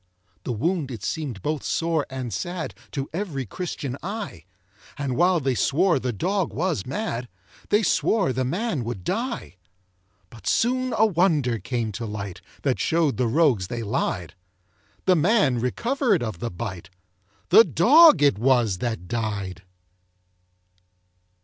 The 0.45 0.51
wound 0.51 0.89
it 0.89 1.03
seem'd 1.03 1.43
both 1.43 1.61
sore 1.61 2.07
and 2.09 2.33
sad 2.33 2.73
To 2.93 3.07
every 3.13 3.45
Christian 3.45 3.97
eye; 4.01 4.45
And 4.97 5.15
while 5.15 5.39
they 5.39 5.53
swore 5.53 5.99
the 5.99 6.11
dog 6.11 6.51
was 6.51 6.87
mad, 6.87 7.29
They 7.69 7.83
swore 7.83 8.33
the 8.33 8.43
man 8.43 8.83
would 8.83 9.03
die. 9.03 9.57
But 10.31 10.47
soon 10.47 10.95
a 10.97 11.05
wonder 11.05 11.59
came 11.59 11.91
to 11.91 12.07
light, 12.07 12.41
That 12.63 12.79
show'd 12.79 13.17
the 13.17 13.27
rogues 13.27 13.67
they 13.67 13.83
lied: 13.83 14.33
The 15.05 15.15
man 15.15 15.59
recover'd 15.59 16.23
of 16.23 16.39
the 16.39 16.49
bite 16.49 16.89
The 17.49 17.63
dog 17.63 18.23
it 18.23 18.39
was 18.39 18.79
that 18.79 19.07
died. 19.07 19.61